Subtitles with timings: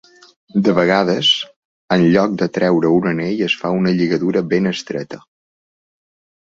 [0.67, 1.29] De vegades
[1.97, 5.25] en lloc de treure un anell es fa una lligadura ben estreta.